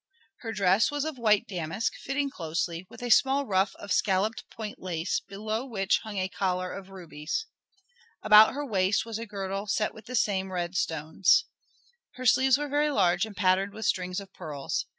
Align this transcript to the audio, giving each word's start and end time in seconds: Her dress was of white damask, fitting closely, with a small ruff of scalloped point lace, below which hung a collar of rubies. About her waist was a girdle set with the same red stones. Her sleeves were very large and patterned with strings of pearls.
Her 0.39 0.51
dress 0.51 0.89
was 0.89 1.05
of 1.05 1.19
white 1.19 1.45
damask, 1.47 1.93
fitting 1.93 2.31
closely, 2.31 2.87
with 2.89 3.03
a 3.03 3.11
small 3.11 3.45
ruff 3.45 3.75
of 3.75 3.93
scalloped 3.93 4.49
point 4.49 4.81
lace, 4.81 5.19
below 5.19 5.63
which 5.63 5.99
hung 5.99 6.17
a 6.17 6.27
collar 6.27 6.71
of 6.73 6.89
rubies. 6.89 7.45
About 8.23 8.55
her 8.55 8.65
waist 8.65 9.05
was 9.05 9.19
a 9.19 9.27
girdle 9.27 9.67
set 9.67 9.93
with 9.93 10.07
the 10.07 10.15
same 10.15 10.51
red 10.51 10.75
stones. 10.75 11.45
Her 12.15 12.25
sleeves 12.25 12.57
were 12.57 12.67
very 12.67 12.89
large 12.89 13.27
and 13.27 13.37
patterned 13.37 13.73
with 13.73 13.85
strings 13.85 14.19
of 14.19 14.33
pearls. 14.33 14.87